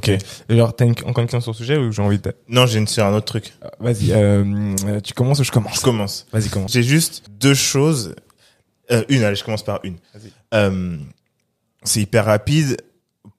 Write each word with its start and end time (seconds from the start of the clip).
Ok. 0.00 0.18
Alors, 0.48 0.74
t'as 0.74 0.86
une, 0.86 0.94
encore 1.04 1.22
une 1.22 1.28
question 1.28 1.40
sur 1.40 1.52
le 1.52 1.56
sujet 1.56 1.76
ou 1.76 1.92
j'ai 1.92 2.00
envie 2.00 2.18
de... 2.18 2.32
Non, 2.48 2.64
j'ai 2.66 2.78
une 2.78 2.88
sur 2.88 3.04
un 3.04 3.12
autre 3.14 3.26
truc. 3.26 3.52
Euh, 3.62 3.68
Vas-y, 3.80 4.12
euh, 4.12 5.00
tu 5.00 5.12
commences 5.12 5.40
ou 5.40 5.44
je 5.44 5.52
commence? 5.52 5.76
Je 5.76 5.82
commence. 5.82 6.26
Vas-y, 6.32 6.48
commence. 6.48 6.72
J'ai 6.72 6.82
juste 6.82 7.24
deux 7.28 7.54
choses. 7.54 8.14
Euh, 8.90 9.04
une, 9.10 9.22
allez, 9.22 9.36
je 9.36 9.44
commence 9.44 9.62
par 9.62 9.80
une. 9.84 9.96
Vas-y. 10.14 10.32
Euh, 10.54 10.96
c'est 11.84 12.00
hyper 12.00 12.24
rapide. 12.24 12.78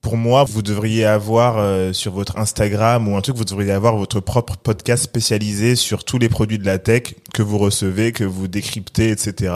Pour 0.00 0.16
moi, 0.16 0.44
vous 0.44 0.62
devriez 0.62 1.04
avoir 1.04 1.58
euh, 1.58 1.92
sur 1.92 2.12
votre 2.12 2.38
Instagram 2.38 3.06
ou 3.08 3.16
un 3.16 3.20
truc, 3.20 3.36
vous 3.36 3.44
devriez 3.44 3.72
avoir 3.72 3.96
votre 3.96 4.20
propre 4.20 4.56
podcast 4.56 5.02
spécialisé 5.02 5.76
sur 5.76 6.04
tous 6.04 6.18
les 6.18 6.28
produits 6.28 6.58
de 6.58 6.66
la 6.66 6.78
tech 6.78 7.14
que 7.34 7.42
vous 7.42 7.58
recevez, 7.58 8.12
que 8.12 8.24
vous 8.24 8.48
décryptez, 8.48 9.10
etc. 9.10 9.54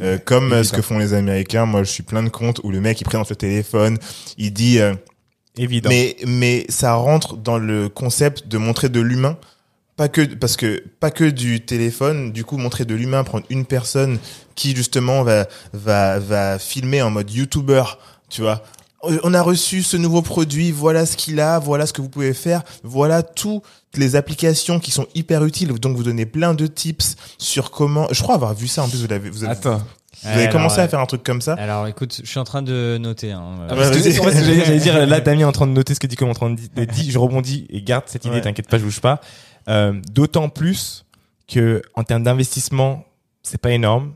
Euh, 0.00 0.18
comme 0.22 0.52
euh, 0.52 0.62
ce 0.64 0.72
que 0.72 0.82
font 0.82 0.98
les 0.98 1.14
Américains. 1.14 1.66
Moi, 1.66 1.84
je 1.84 1.90
suis 1.90 2.02
plein 2.02 2.22
de 2.22 2.28
comptes 2.30 2.60
où 2.64 2.70
le 2.70 2.80
mec 2.80 3.00
il 3.00 3.04
présente 3.04 3.30
le 3.30 3.36
téléphone, 3.36 3.98
il 4.36 4.52
dit, 4.52 4.78
euh, 4.78 4.94
Évident. 5.58 5.90
mais 5.90 6.16
mais 6.26 6.66
ça 6.68 6.94
rentre 6.94 7.36
dans 7.36 7.58
le 7.58 7.88
concept 7.88 8.48
de 8.48 8.58
montrer 8.58 8.88
de 8.88 9.00
l'humain. 9.00 9.36
Pas 9.96 10.08
que 10.08 10.22
parce 10.22 10.56
que 10.56 10.84
pas 11.00 11.10
que 11.10 11.24
du 11.24 11.60
téléphone, 11.64 12.30
du 12.30 12.44
coup 12.44 12.56
montrer 12.56 12.84
de 12.84 12.94
l'humain, 12.94 13.24
prendre 13.24 13.44
une 13.50 13.66
personne 13.66 14.18
qui 14.54 14.74
justement 14.74 15.24
va 15.24 15.48
va 15.72 16.18
va 16.20 16.58
filmer 16.58 17.02
en 17.02 17.10
mode 17.10 17.30
YouTuber, 17.30 17.82
tu 18.30 18.42
vois. 18.42 18.62
On 19.02 19.32
a 19.32 19.42
reçu 19.42 19.84
ce 19.84 19.96
nouveau 19.96 20.22
produit, 20.22 20.72
voilà 20.72 21.06
ce 21.06 21.16
qu'il 21.16 21.38
a, 21.38 21.60
voilà 21.60 21.86
ce 21.86 21.92
que 21.92 22.00
vous 22.00 22.08
pouvez 22.08 22.34
faire, 22.34 22.64
voilà 22.82 23.22
toutes 23.22 23.62
les 23.94 24.16
applications 24.16 24.80
qui 24.80 24.90
sont 24.90 25.06
hyper 25.14 25.44
utiles. 25.44 25.68
Donc 25.68 25.96
vous 25.96 26.02
donnez 26.02 26.26
plein 26.26 26.52
de 26.54 26.66
tips 26.66 27.16
sur 27.38 27.70
comment. 27.70 28.08
Je 28.10 28.22
crois 28.22 28.34
avoir 28.34 28.54
vu 28.54 28.66
ça 28.66 28.82
en 28.82 28.88
plus. 28.88 29.00
Vous 29.00 29.08
l'avez 29.08 29.30
vous 29.30 29.44
avez, 29.44 29.52
Attends. 29.52 29.82
Vous 30.22 30.28
avez 30.28 30.48
commencé 30.48 30.80
à 30.80 30.88
faire 30.88 31.00
un 31.00 31.06
truc 31.06 31.22
comme 31.22 31.40
ça. 31.40 31.54
Alors 31.54 31.86
écoute, 31.86 32.20
je 32.22 32.28
suis 32.28 32.38
en 32.38 32.44
train 32.44 32.62
de 32.62 32.98
noter. 33.00 33.32
Hein, 33.32 33.66
Ah, 33.70 33.74
j'allais 33.76 34.78
dire, 34.80 35.06
là, 35.06 35.20
Damien 35.20 35.40
est 35.40 35.44
en 35.44 35.52
train 35.52 35.66
de 35.66 35.72
noter 35.72 35.94
ce 35.94 36.00
que 36.00 36.06
dit 36.06 36.16
comme 36.16 36.28
en 36.30 36.34
train 36.34 36.50
de 36.50 36.56
di- 36.56 36.68
de 36.74 36.84
dire, 36.84 37.12
je 37.12 37.18
rebondis 37.18 37.66
et 37.70 37.82
garde 37.82 38.04
cette 38.06 38.24
idée, 38.24 38.36
Ouais. 38.36 38.40
t'inquiète 38.40 38.68
pas, 38.68 38.78
je 38.78 38.84
bouge 38.84 39.00
pas. 39.00 39.20
Euh, 39.68 39.92
D'autant 40.12 40.48
plus 40.48 41.04
que, 41.46 41.82
en 41.94 42.02
termes 42.04 42.22
d'investissement, 42.24 43.04
c'est 43.42 43.60
pas 43.60 43.70
énorme. 43.70 44.14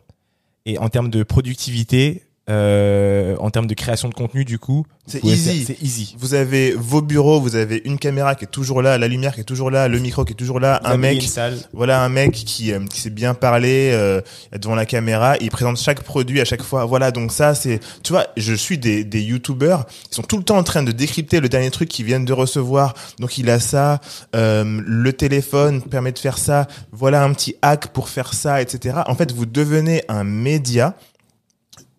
Et 0.66 0.78
en 0.78 0.88
termes 0.88 1.10
de 1.10 1.22
productivité, 1.22 2.24
euh, 2.50 3.36
en 3.38 3.50
termes 3.50 3.68
de 3.68 3.74
création 3.74 4.08
de 4.08 4.14
contenu, 4.14 4.44
du 4.44 4.58
coup, 4.58 4.84
C'est 5.06 5.24
easy. 5.24 5.64
C'est 5.64 5.80
easy. 5.82 6.16
Vous 6.18 6.34
avez 6.34 6.72
vos 6.72 7.00
bureaux, 7.00 7.40
vous 7.40 7.54
avez 7.54 7.82
une 7.84 7.98
caméra 7.98 8.34
qui 8.34 8.44
est 8.44 8.48
toujours 8.48 8.82
là, 8.82 8.98
la 8.98 9.08
lumière 9.08 9.34
qui 9.34 9.40
est 9.40 9.44
toujours 9.44 9.70
là, 9.70 9.88
le 9.88 9.98
micro 9.98 10.24
qui 10.24 10.32
est 10.32 10.36
toujours 10.36 10.60
là, 10.60 10.80
Vous 10.84 10.90
un 10.90 10.96
mec 10.96 11.22
salle. 11.22 11.56
Voilà 11.72 12.02
un 12.02 12.08
mec 12.08 12.32
qui, 12.32 12.72
euh, 12.72 12.84
qui 12.86 13.00
sait 13.00 13.10
bien 13.10 13.34
parler 13.34 13.90
euh, 13.92 14.20
devant 14.56 14.74
la 14.74 14.86
caméra. 14.86 15.36
Il 15.40 15.50
présente 15.50 15.78
chaque 15.78 16.02
produit 16.02 16.40
à 16.40 16.44
chaque 16.44 16.62
fois. 16.62 16.84
Voilà, 16.84 17.10
donc 17.10 17.32
ça 17.32 17.54
c'est, 17.54 17.80
tu 18.02 18.12
vois, 18.12 18.26
je 18.36 18.54
suis 18.54 18.78
des 18.78 19.04
des 19.04 19.22
youtubeurs 19.22 19.86
qui 19.86 20.14
sont 20.14 20.22
tout 20.22 20.36
le 20.36 20.44
temps 20.44 20.58
en 20.58 20.64
train 20.64 20.82
de 20.82 20.92
décrypter 20.92 21.40
le 21.40 21.48
dernier 21.48 21.70
truc 21.70 21.88
qu'ils 21.88 22.06
viennent 22.06 22.24
de 22.24 22.32
recevoir. 22.32 22.94
Donc 23.18 23.38
il 23.38 23.50
a 23.50 23.60
ça, 23.60 24.00
euh, 24.34 24.80
le 24.84 25.12
téléphone 25.12 25.82
permet 25.82 26.12
de 26.12 26.18
faire 26.18 26.38
ça. 26.38 26.66
Voilà 26.92 27.22
un 27.22 27.32
petit 27.32 27.56
hack 27.62 27.88
pour 27.88 28.08
faire 28.08 28.34
ça, 28.34 28.60
etc. 28.60 29.00
En 29.06 29.14
fait, 29.14 29.32
vous 29.32 29.46
devenez 29.46 30.02
un 30.08 30.24
média 30.24 30.96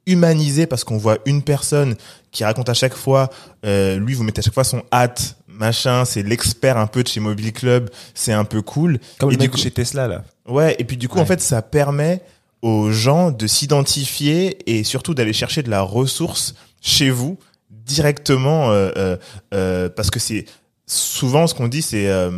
humanisé 0.05 0.65
parce 0.67 0.83
qu'on 0.83 0.97
voit 0.97 1.17
une 1.25 1.41
personne 1.41 1.95
qui 2.31 2.43
raconte 2.43 2.69
à 2.69 2.73
chaque 2.73 2.95
fois, 2.95 3.29
euh, 3.65 3.97
lui 3.97 4.13
vous 4.13 4.23
mettez 4.23 4.39
à 4.39 4.41
chaque 4.41 4.53
fois 4.53 4.63
son 4.63 4.83
hâte, 4.91 5.37
machin, 5.47 6.03
c'est 6.05 6.23
l'expert 6.23 6.77
un 6.77 6.87
peu 6.87 7.03
de 7.03 7.07
chez 7.07 7.19
Mobile 7.19 7.53
Club, 7.53 7.89
c'est 8.13 8.33
un 8.33 8.43
peu 8.43 8.61
cool. 8.61 8.99
Comme 9.19 9.29
Et 9.29 9.33
le 9.33 9.37
du 9.37 9.43
mec 9.43 9.51
coup- 9.51 9.57
chez 9.57 9.71
Tesla, 9.71 10.07
là. 10.07 10.23
Ouais, 10.47 10.75
et 10.79 10.83
puis 10.83 10.97
du 10.97 11.07
coup, 11.07 11.17
Ouais. 11.17 11.21
en 11.21 11.25
fait, 11.25 11.39
ça 11.41 11.61
permet 11.61 12.21
aux 12.61 12.91
gens 12.91 13.31
de 13.31 13.45
s'identifier 13.47 14.57
et 14.71 14.83
surtout 14.83 15.13
d'aller 15.13 15.33
chercher 15.33 15.63
de 15.63 15.69
la 15.69 15.81
ressource 15.81 16.55
chez 16.81 17.09
vous 17.09 17.37
directement, 17.69 18.71
euh, 18.71 18.91
euh, 18.97 19.17
euh, 19.53 19.89
parce 19.89 20.09
que 20.09 20.19
c'est 20.19 20.45
souvent 20.87 21.47
ce 21.47 21.53
qu'on 21.53 21.67
dit, 21.67 21.81
c'est 21.81 22.07
euh, 22.07 22.31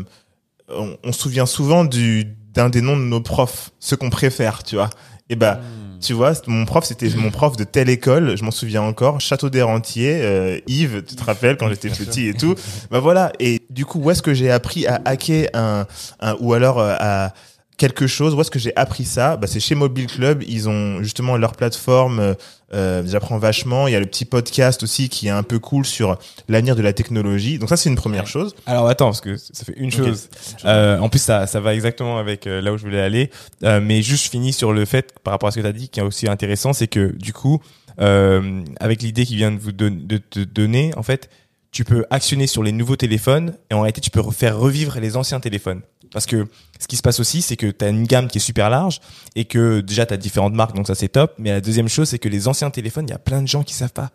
on, 0.69 0.97
on 1.03 1.11
se 1.11 1.19
souvient 1.21 1.45
souvent 1.45 1.85
du 1.85 2.25
d'un 2.53 2.69
des 2.69 2.81
noms 2.81 2.95
de 2.97 3.01
nos 3.03 3.19
profs, 3.21 3.71
ceux 3.79 3.97
qu'on 3.97 4.09
préfère, 4.09 4.63
tu 4.63 4.75
vois. 4.75 4.89
Et 5.29 5.35
ben, 5.35 5.59
tu 6.05 6.13
vois, 6.13 6.33
mon 6.47 6.65
prof, 6.65 6.85
c'était 6.85 7.09
mon 7.15 7.31
prof 7.31 7.57
de 7.57 7.63
telle 7.63 7.89
école, 7.89 8.37
je 8.37 8.43
m'en 8.43 8.51
souviens 8.51 8.83
encore, 8.83 9.19
Château 9.19 9.49
des 9.49 9.61
Rentiers, 9.61 10.19
euh, 10.21 10.59
Yves, 10.67 11.03
tu 11.03 11.15
te 11.15 11.23
rappelles 11.23 11.57
quand 11.57 11.67
j'étais 11.69 11.89
petit 11.89 12.27
et 12.27 12.33
tout. 12.33 12.55
Bah 12.91 12.99
voilà. 12.99 13.31
Et 13.39 13.61
du 13.69 13.85
coup, 13.85 13.99
où 13.99 14.11
est-ce 14.11 14.21
que 14.21 14.33
j'ai 14.33 14.51
appris 14.51 14.85
à 14.85 15.01
hacker 15.05 15.49
un, 15.53 15.87
un 16.19 16.35
ou 16.39 16.53
alors 16.53 16.79
euh, 16.79 16.95
à 16.99 17.33
quelque 17.77 18.07
chose 18.07 18.33
Où 18.33 18.41
est-ce 18.41 18.51
que 18.51 18.59
j'ai 18.59 18.75
appris 18.75 19.05
ça? 19.05 19.37
Bah, 19.37 19.47
C'est 19.47 19.59
chez 19.59 19.75
Mobile 19.75 20.07
Club. 20.07 20.43
Ils 20.47 20.67
ont 20.69 21.01
justement 21.03 21.37
leur 21.37 21.53
plateforme. 21.53 22.19
euh, 22.19 22.33
Euh, 22.73 23.03
J'apprends 23.05 23.37
vachement. 23.37 23.87
Il 23.87 23.91
y 23.91 23.95
a 23.95 23.99
le 23.99 24.07
petit 24.07 24.25
podcast 24.25 24.81
aussi 24.83 25.07
qui 25.07 25.27
est 25.27 25.31
un 25.31 25.43
peu 25.43 25.59
cool 25.59 25.85
sur 25.85 26.17
l'avenir 26.49 26.75
de 26.75 26.81
la 26.81 26.93
technologie. 26.93 27.59
Donc 27.59 27.69
ça, 27.69 27.77
c'est 27.77 27.89
une 27.89 27.95
première 27.95 28.23
Ouais. 28.23 28.29
chose. 28.29 28.55
Alors 28.65 28.87
attends, 28.89 29.05
parce 29.05 29.21
que 29.21 29.37
ça 29.37 29.63
fait 29.63 29.75
une 29.77 29.91
chose. 29.91 30.29
Euh, 30.65 30.97
en 30.99 31.07
plus, 31.07 31.19
ça, 31.19 31.45
ça 31.47 31.59
va 31.59 31.73
exactement 31.75 32.17
avec 32.17 32.47
euh, 32.47 32.61
là 32.61 32.73
où 32.73 32.77
je 32.77 32.83
voulais 32.83 32.99
aller. 33.01 33.29
Euh, 33.63 33.79
mais 33.81 34.01
juste, 34.01 34.25
je 34.25 34.29
finis 34.31 34.51
sur 34.51 34.73
le 34.73 34.83
fait, 34.85 35.13
par 35.23 35.31
rapport 35.33 35.47
à 35.47 35.51
ce 35.51 35.57
que 35.57 35.61
tu 35.61 35.67
as 35.67 35.73
dit, 35.73 35.89
qui 35.89 35.99
est 35.99 36.03
aussi 36.03 36.27
intéressant, 36.27 36.73
c'est 36.73 36.87
que 36.87 37.15
du 37.15 37.31
coup, 37.33 37.61
euh, 38.01 38.63
avec 38.79 39.01
l'idée 39.03 39.25
qui 39.25 39.35
vient 39.35 39.51
de 39.51 39.59
vous 39.59 39.71
don- 39.71 39.95
de 40.01 40.17
te 40.17 40.39
donner, 40.39 40.91
en 40.97 41.03
fait, 41.03 41.29
tu 41.71 41.83
peux 41.83 42.05
actionner 42.09 42.47
sur 42.47 42.63
les 42.63 42.71
nouveaux 42.71 42.95
téléphones 42.95 43.53
et 43.69 43.73
en 43.73 43.81
réalité, 43.81 44.01
tu 44.01 44.09
peux 44.09 44.23
faire 44.31 44.57
revivre 44.57 44.97
les 44.99 45.15
anciens 45.17 45.39
téléphones. 45.39 45.81
Parce 46.15 46.25
que 46.25 46.47
ce 46.79 46.87
qui 46.87 46.95
se 46.95 47.01
passe 47.01 47.19
aussi, 47.19 47.41
c'est 47.41 47.57
que 47.57 47.67
tu 47.67 47.83
as 47.83 47.89
une 47.89 48.05
gamme 48.07 48.29
qui 48.29 48.37
est 48.37 48.41
super 48.41 48.69
large 48.69 49.01
et 49.35 49.43
que 49.43 49.81
déjà, 49.81 50.05
tu 50.05 50.13
as 50.13 50.17
différentes 50.17 50.53
marques, 50.53 50.73
donc 50.73 50.87
ça, 50.87 50.95
c'est 50.95 51.09
top. 51.09 51.33
Mais 51.37 51.51
la 51.51 51.59
deuxième 51.59 51.89
chose, 51.89 52.07
c'est 52.07 52.19
que 52.19 52.29
les 52.29 52.47
anciens 52.47 52.69
téléphones, 52.69 53.05
il 53.05 53.11
y 53.11 53.13
a 53.13 53.19
plein 53.19 53.41
de 53.41 53.47
gens 53.49 53.63
qui 53.63 53.73
savent 53.73 53.91
pas. 53.91 54.11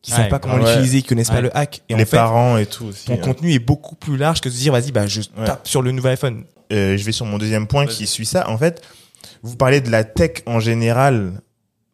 Qui 0.00 0.12
Ouais, 0.12 0.18
savent 0.18 0.28
pas 0.28 0.38
comment 0.38 0.54
ah 0.58 0.62
ouais. 0.62 0.70
l'utiliser, 0.76 1.02
qui 1.02 1.08
connaissent 1.08 1.30
pas 1.30 1.40
le 1.40 1.54
hack. 1.56 1.82
Et 1.88 1.94
les 1.96 2.02
en 2.04 2.06
fait, 2.06 2.16
parents 2.16 2.56
et 2.56 2.66
tout 2.66 2.84
aussi. 2.84 3.06
ton 3.06 3.16
contenu 3.16 3.52
est 3.52 3.58
beaucoup 3.58 3.96
plus 3.96 4.16
large 4.16 4.40
que 4.40 4.48
de 4.48 4.54
se 4.54 4.58
dire 4.60 4.72
vas-y 4.72 4.92
bah 4.92 5.08
je 5.08 5.22
Ouais. 5.36 5.44
tape 5.44 5.66
sur 5.66 5.82
le 5.82 5.90
nouvel 5.90 6.12
iPhone. 6.12 6.44
Euh, 6.72 6.96
je 6.96 7.04
vais 7.04 7.10
sur 7.12 7.26
mon 7.26 7.36
deuxième 7.36 7.66
point 7.66 7.86
qui 7.86 8.06
suit 8.06 8.26
ça. 8.26 8.48
En 8.48 8.56
fait, 8.56 8.80
vous 9.42 9.56
parlez 9.56 9.80
de 9.80 9.90
la 9.90 10.04
tech 10.04 10.42
en 10.46 10.60
général, 10.60 11.40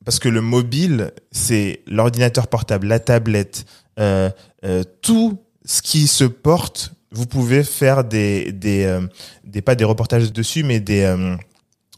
parce 0.05 0.19
que 0.19 0.29
le 0.29 0.41
mobile, 0.43 1.13
c'est 1.33 1.81
l'ordinateur 1.87 2.47
portable, 2.49 2.89
la 2.89 2.99
tablette, 3.01 3.65
euh, 3.99 4.29
euh, 4.65 4.83
tout 5.03 5.39
ce 5.65 5.81
qui 5.81 6.07
se 6.09 6.25
porte. 6.25 6.93
Vous 7.13 7.27
pouvez 7.27 7.65
faire 7.65 8.05
des 8.05 8.53
des 8.53 8.85
euh, 8.85 9.01
des 9.45 9.63
pas 9.63 9.75
des 9.75 9.85
reportages 9.85 10.33
dessus, 10.33 10.63
mais 10.63 10.81
des 10.81 11.03
euh, 11.03 11.37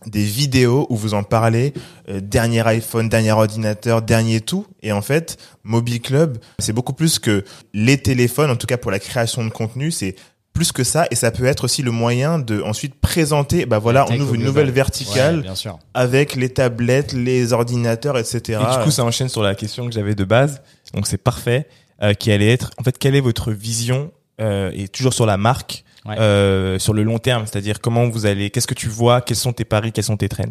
des 0.07 0.25
vidéos 0.25 0.87
où 0.91 0.97
vous 0.97 1.15
en 1.15 1.23
parlez, 1.23 1.75
euh, 2.09 2.21
dernier 2.21 2.67
iPhone, 2.67 3.09
dernier 3.09 3.33
ordinateur, 3.33 4.03
dernier 4.03 4.41
tout. 4.41 4.67
Et 4.83 4.93
en 4.93 5.03
fait, 5.03 5.37
Mobile 5.65 6.01
Club, 6.01 6.39
c'est 6.59 6.73
beaucoup 6.73 6.93
plus 6.93 7.19
que 7.19 7.45
les 7.73 7.99
téléphones, 7.99 8.51
en 8.51 8.57
tout 8.57 8.67
cas 8.67 8.79
pour 8.79 8.91
la 8.91 8.99
création 8.99 9.45
de 9.45 9.51
contenu, 9.51 9.91
c'est 9.91 10.17
plus 10.53 10.73
que 10.73 10.85
ça. 10.85 11.07
Et 11.11 11.15
ça 11.15 11.31
peut 11.31 11.45
être 11.47 11.65
aussi 11.65 11.83
le 11.83 11.91
moyen 11.91 12.39
de 12.39 12.61
ensuite 12.63 12.95
présenter, 13.01 13.65
bah 13.65 13.79
voilà, 13.79 14.07
on 14.11 14.19
ouvre 14.21 14.35
une 14.35 14.45
nouvelle 14.45 14.71
verticale 14.71 15.37
Ouais, 15.37 15.43
bien 15.43 15.55
sûr. 15.55 15.79
avec 15.95 16.35
les 16.35 16.49
tablettes, 16.49 17.13
les 17.13 17.53
ordinateurs, 17.53 18.19
etc. 18.19 18.61
Et 18.61 18.79
du 18.79 18.85
coup 18.85 18.91
ça 18.91 19.05
enchaîne 19.05 19.29
sur 19.29 19.43
la 19.43 19.55
question 19.55 19.87
que 19.87 19.93
j'avais 19.93 20.15
de 20.15 20.25
base. 20.25 20.63
Donc 20.95 21.07
c'est 21.07 21.23
parfait. 21.23 21.69
Euh, 22.03 22.15
qui 22.15 22.33
allait 22.33 22.51
être 22.51 22.71
en 22.79 22.83
fait 22.83 22.99
quelle 22.99 23.15
est 23.15 23.21
votre 23.21 23.53
vision 23.53 24.11
et 24.39 24.89
toujours 24.89 25.15
sur 25.15 25.27
la 25.27 25.37
marque 25.37 25.85
Ouais. 26.05 26.19
euh, 26.19 26.81
sur 26.81 26.95
le 26.95 27.05
long 27.05 27.19
terme, 27.19 27.47
c'est-à-dire 27.47 27.81
comment 27.81 28.09
vous 28.09 28.27
allez, 28.27 28.51
qu'est-ce 28.51 28.67
que 28.67 28.75
tu 28.75 28.89
vois, 28.89 29.21
quels 29.21 29.37
sont 29.37 29.53
tes 29.53 29.65
paris, 29.65 29.93
quels 29.93 30.03
sont 30.03 30.17
tes 30.17 30.29
trends. 30.29 30.47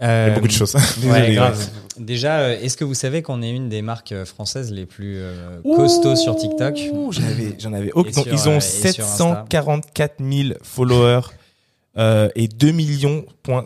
Il 0.00 0.06
y 0.06 0.06
a 0.06 0.30
beaucoup 0.30 0.46
de 0.46 0.52
choses. 0.52 0.74
Ouais, 1.02 1.20
Désolé, 1.20 1.34
grave. 1.34 1.68
Déjà, 1.98 2.38
euh, 2.38 2.60
est-ce 2.60 2.76
que 2.76 2.84
vous 2.84 2.94
savez 2.94 3.22
qu'on 3.22 3.42
est 3.42 3.50
une 3.50 3.68
des 3.68 3.82
marques 3.82 4.12
euh, 4.12 4.24
françaises 4.24 4.70
les 4.72 4.86
plus 4.86 5.16
euh, 5.18 5.60
costauds 5.76 6.14
sur 6.16 6.36
TikTok? 6.36 6.78
j'en 7.58 7.72
avais. 7.72 7.90
aucun. 7.92 8.10
Donc, 8.12 8.24
sur, 8.24 8.32
ils 8.32 8.48
euh, 8.48 8.52
ont 8.52 8.58
et 8.58 8.60
sur 8.60 9.04
Insta. 9.04 9.44
744 9.50 10.14
000 10.20 10.54
followers 10.62 11.20
euh, 11.98 12.28
et 12.36 12.48
2 12.48 12.70
millions, 12.70 13.24
point- 13.42 13.64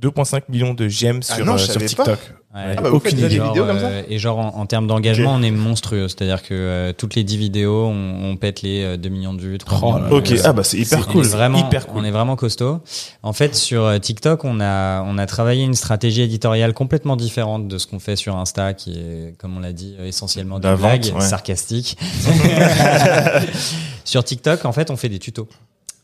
2,5 0.00 0.42
millions 0.48 0.72
de 0.74 0.88
j'aime 0.88 1.20
Ah 1.28 1.34
sur, 1.36 1.44
non, 1.44 1.52
euh, 1.54 1.56
je 1.58 1.64
sur 1.64 1.74
savais 1.74 1.86
TikTok. 1.86 2.18
Ouais. 2.52 2.74
Ah 2.76 2.80
bah, 2.80 2.90
Aucune 2.90 3.16
idée. 3.18 3.28
des 3.28 3.36
Genre, 3.36 3.48
vidéos 3.48 3.64
comme 3.66 3.78
ça? 3.78 3.86
Euh, 3.86 4.02
Et 4.08 4.18
genre 4.18 4.38
en, 4.38 4.56
en 4.58 4.66
termes 4.66 4.88
d'engagement, 4.88 5.34
on 5.34 5.42
est 5.42 5.52
monstrueux. 5.52 6.08
C'est-à-dire 6.08 6.42
que 6.42 6.48
euh, 6.52 6.92
toutes 6.92 7.14
les 7.14 7.22
10 7.22 7.36
vidéos, 7.36 7.84
on, 7.86 8.30
on 8.30 8.36
pète 8.36 8.62
les 8.62 8.82
euh, 8.82 8.96
2 8.96 9.08
millions 9.08 9.34
de 9.34 9.40
vues, 9.42 9.58
3 9.58 9.78
Oh 9.82 9.98
millions. 9.98 10.16
Ok, 10.16 10.32
ah 10.42 10.52
bah 10.52 10.64
c'est 10.64 10.78
hyper 10.78 10.98
On 10.98 11.02
est 11.02 11.12
cool. 11.12 11.24
vraiment, 11.26 11.58
Hyper 11.58 11.86
cool. 11.86 12.00
On 12.00 12.04
est 12.04 12.10
vraiment 12.10 12.34
costaud. 12.34 12.80
En 13.22 13.32
fait, 13.32 13.54
sur 13.54 13.84
euh, 13.84 13.98
TikTok, 13.98 14.44
on 14.44 14.58
a, 14.60 15.02
on 15.02 15.16
a 15.18 15.26
travaillé 15.26 15.62
une 15.62 15.74
stratégie 15.74 16.22
éditoriale 16.22 16.72
complètement 16.74 17.14
différente 17.14 17.68
de 17.68 17.78
ce 17.78 17.86
qu'on 17.86 18.00
fait 18.00 18.16
sur 18.16 18.36
Insta, 18.36 18.74
qui 18.74 18.94
est, 18.98 19.34
comme 19.38 19.56
on 19.56 19.60
l'a 19.60 19.72
dit, 19.74 19.94
euh, 20.00 20.06
essentiellement 20.08 20.58
des 20.58 20.74
blagues, 20.74 21.12
ouais. 21.14 21.20
sarcastiques. 21.20 21.98
sur 24.04 24.24
TikTok, 24.24 24.64
en 24.64 24.72
fait, 24.72 24.90
on 24.90 24.96
fait 24.96 25.08
des 25.08 25.18
tutos. 25.18 25.48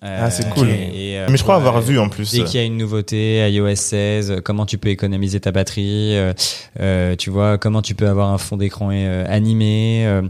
Euh, 0.06 0.18
Ah, 0.22 0.30
c'est 0.30 0.48
cool. 0.50 0.68
et, 0.70 1.18
euh, 1.18 1.26
Mais 1.28 1.36
je 1.36 1.42
crois 1.42 1.56
avoir 1.56 1.80
vu 1.80 1.98
en 1.98 2.08
plus. 2.08 2.30
Dès 2.32 2.44
qu'il 2.44 2.60
y 2.60 2.62
a 2.62 2.66
une 2.66 2.76
nouveauté, 2.76 3.50
iOS 3.50 3.74
16, 3.74 4.30
euh, 4.30 4.40
comment 4.40 4.64
tu 4.64 4.78
peux 4.78 4.88
économiser 4.88 5.40
ta 5.40 5.50
batterie, 5.50 6.16
euh, 6.16 6.32
euh, 6.80 7.16
tu 7.16 7.30
vois, 7.30 7.58
comment 7.58 7.82
tu 7.82 7.94
peux 7.94 8.08
avoir 8.08 8.30
un 8.32 8.38
fond 8.38 8.56
d'écran 8.56 8.90
euh, 8.92 9.24
animé, 9.28 10.04
euh, 10.06 10.22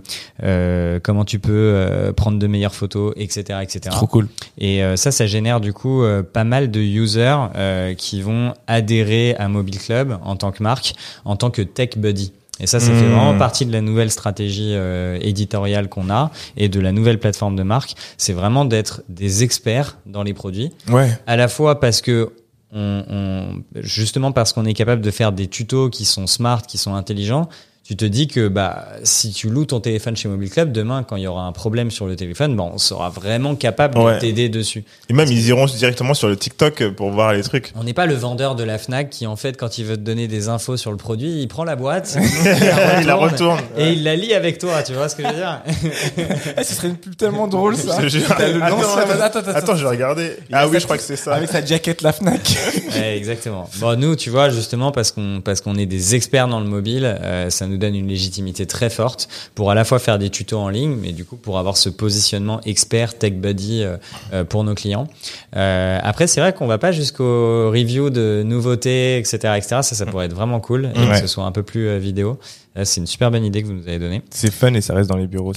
euh, 0.43 0.99
comment 1.03 1.25
tu 1.25 1.39
peux 1.39 1.53
euh, 1.53 2.13
prendre 2.13 2.39
de 2.39 2.47
meilleures 2.47 2.75
photos, 2.75 3.13
etc., 3.17 3.59
etc. 3.63 3.81
Trop 3.91 4.07
cool. 4.07 4.29
Et 4.59 4.83
euh, 4.83 4.97
ça, 4.97 5.11
ça 5.11 5.27
génère 5.27 5.61
du 5.61 5.73
coup 5.73 6.03
euh, 6.03 6.23
pas 6.23 6.45
mal 6.45 6.71
de 6.71 6.81
users 6.81 7.37
euh, 7.57 7.95
qui 7.95 8.23
vont 8.23 8.55
adhérer 8.67 9.35
à 9.39 9.49
Mobile 9.49 9.79
Club 9.79 10.19
en 10.25 10.37
tant 10.37 10.53
que 10.53 10.63
marque, 10.63 10.95
en 11.25 11.37
tant 11.37 11.51
que 11.51 11.63
tech 11.63 11.91
buddy. 11.99 12.33
Et 12.61 12.67
ça, 12.67 12.81
ça 12.81 12.87
fait 12.87 13.03
Mmh. 13.03 13.11
vraiment 13.13 13.37
partie 13.39 13.67
de 13.67 13.73
la 13.73 13.81
nouvelle 13.83 14.11
stratégie 14.11 14.73
euh, 14.75 15.19
éditoriale 15.21 15.89
qu'on 15.89 16.09
a 16.11 16.31
et 16.57 16.69
de 16.69 16.81
la 16.81 16.91
nouvelle 16.93 17.19
plateforme 17.21 17.55
de 17.57 17.63
marque. 17.63 17.95
C'est 18.17 18.33
vraiment 18.33 18.65
d'être 18.65 19.03
des 19.09 19.43
experts 19.43 19.99
dans 20.07 20.23
les 20.23 20.33
produits, 20.35 20.71
Ouais. 20.89 21.11
à 21.27 21.37
la 21.37 21.49
fois 21.49 21.81
parce 21.81 22.01
que 22.01 22.33
on, 22.73 23.05
on- 23.09 23.63
justement 23.83 24.33
parce 24.33 24.53
qu'on 24.53 24.65
est 24.65 24.75
capable 24.75 25.01
de 25.03 25.11
faire 25.11 25.33
des 25.33 25.47
tutos 25.49 25.89
qui 25.91 26.05
sont 26.05 26.27
smart, 26.27 26.63
qui 26.63 26.79
sont 26.79 26.95
intelligents. 26.95 27.49
Tu 27.87 27.95
te 27.95 28.05
dis 28.05 28.27
que 28.27 28.49
bah 28.49 28.87
si 29.05 29.31
tu 29.33 29.49
loues 29.49 29.65
ton 29.65 29.79
téléphone 29.79 30.17
chez 30.17 30.29
Mobile 30.29 30.51
Club 30.51 30.73
demain 30.73 31.05
quand 31.05 31.15
il 31.15 31.23
y 31.23 31.27
aura 31.29 31.43
un 31.45 31.53
problème 31.53 31.93
sur 31.93 32.07
le 32.07 32.17
téléphone, 32.17 32.57
bah, 32.57 32.65
on 32.73 32.79
sera 32.79 33.11
vraiment 33.11 33.55
capable 33.55 33.97
Ouais. 33.99 34.17
de 34.17 34.19
t'aider 34.21 34.49
dessus. 34.49 34.83
Et 35.09 35.13
même, 35.13 35.29
ils 35.31 35.47
iront 35.47 35.67
directement 35.67 36.13
sur 36.13 36.27
le 36.29 36.37
TikTok 36.37 36.89
pour 36.97 37.11
voir 37.13 37.33
les 37.33 37.43
trucs. 37.45 37.73
On 37.77 37.85
n'est 37.85 37.93
pas 37.95 38.07
le 38.07 38.15
vendeur 38.15 38.57
de 38.57 38.65
la 38.65 38.79
Fnac 38.79 39.09
qui 39.11 39.27
en 39.29 39.37
fait 39.37 39.57
quand 39.57 39.79
il 39.79 39.85
veut 39.85 39.97
te 39.97 40.03
donner 40.03 40.27
des 40.27 40.49
infos 40.49 40.77
sur 40.77 40.91
le 40.91 40.97
produit, 40.97 41.41
il 41.41 41.47
prend 41.47 41.63
la 41.63 41.77
boîte, 41.77 42.17
il 43.01 43.07
la 43.07 43.15
retourne. 43.15 43.61
et 43.79 43.93
il 43.93 44.03
la 44.03 44.17
lit 44.17 44.35
avec 44.35 44.59
toi, 44.59 44.83
tu 44.83 44.93
vois 44.93 45.09
ce 45.09 45.15
que 45.15 45.23
je 45.23 45.29
veux 45.29 45.35
dire 45.35 45.61
Eh, 46.59 46.65
ce 46.65 46.75
serait 46.75 46.89
une 46.89 46.97
pub 46.97 47.17
tellement 47.17 47.47
drôle 47.47 47.77
ça. 47.77 48.07
Je 48.09 48.19
Attends, 48.19 48.77
lanceur- 48.77 48.99
attends, 48.99 49.13
attends, 49.23 49.39
attends, 49.39 49.51
Attends, 49.55 49.77
je 49.77 49.85
vais 49.85 49.91
regarder. 49.91 50.37
Ah 50.53 50.67
oui, 50.67 50.73
sa 50.75 50.79
je 50.81 50.85
crois 50.87 50.97
que 50.97 51.03
c'est 51.05 51.15
ça. 51.17 51.35
Avec 51.35 51.51
sa 51.51 51.65
jaquette 51.65 52.03
la 52.03 52.13
Fnac. 52.13 52.41
Ouais, 52.89 53.17
exactement. 53.17 53.69
Bon, 53.81 53.99
nous, 53.99 54.17
tu 54.17 54.31
vois, 54.31 54.51
justement, 54.51 54.93
parce 54.93 55.11
qu'on 55.11 55.41
parce 55.45 55.61
qu'on 55.61 55.77
est 55.77 55.87
des 55.87 56.15
experts 56.15 56.49
dans 56.49 56.61
le 56.61 56.67
mobile, 56.67 57.05
euh, 57.05 57.51
ça 57.51 57.67
nous 57.67 57.77
donne 57.77 57.95
une 57.95 58.09
légitimité 58.09 58.67
très 58.67 58.91
forte 58.91 59.29
pour 59.55 59.71
à 59.71 59.75
la 59.75 59.85
fois 59.85 59.99
faire 59.99 60.19
des 60.19 60.31
tutos 60.31 60.59
en 60.59 60.69
ligne, 60.69 60.97
mais 61.01 61.13
du 61.13 61.25
coup 61.25 61.37
pour 61.37 61.59
avoir 61.59 61.77
ce 61.77 61.89
positionnement 61.89 62.61
expert 62.65 63.19
tech 63.19 63.33
buddy 63.35 63.83
euh, 63.83 63.97
euh, 64.33 64.45
pour 64.45 64.65
nos 64.65 64.75
clients. 64.75 65.09
Euh, 65.57 65.99
après, 66.03 66.27
c'est 66.27 66.41
vrai 66.41 66.53
qu'on 66.53 66.67
va 66.67 66.79
pas 66.79 66.93
jusqu'au 66.93 67.71
review 67.71 68.11
de 68.11 68.43
nouveautés, 68.45 69.19
etc., 69.19 69.37
etc. 69.57 69.67
Ça, 69.83 69.83
ça 69.83 70.07
pourrait 70.07 70.27
être 70.27 70.35
vraiment 70.35 70.61
cool 70.61 70.91
et 70.95 70.99
Ouais. 70.99 71.13
que 71.13 71.19
ce 71.21 71.27
soit 71.27 71.45
un 71.45 71.53
peu 71.53 71.63
plus 71.63 71.89
euh, 71.89 71.99
vidéo. 71.99 72.39
Euh, 72.77 72.85
c'est 72.85 73.01
une 73.01 73.07
super 73.07 73.31
bonne 73.31 73.45
idée 73.45 73.63
que 73.63 73.67
vous 73.69 73.73
nous 73.73 73.89
avez 73.89 73.99
donnée. 73.99 74.23
C'est 74.31 74.53
fun 74.53 74.75
et 74.75 74.81
ça 74.83 74.93
reste 74.95 75.09
dans 75.09 75.17
les 75.17 75.27
bureaux. 75.27 75.53